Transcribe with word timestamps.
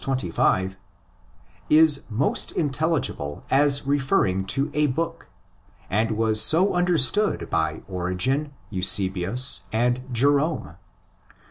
25) 0.03 0.77
is 1.69 2.05
most 2.09 2.51
intelligible 2.53 3.43
as 3.51 3.85
referring 3.85 4.43
to 4.45 4.71
a 4.73 4.87
book, 4.87 5.29
and 5.91 6.09
was 6.13 6.41
so 6.41 6.73
understood 6.73 7.47
by 7.51 7.83
Origen, 7.87 8.51
Eusebius, 8.71 9.61
and 9.71 10.01
Jerome. 10.11 10.77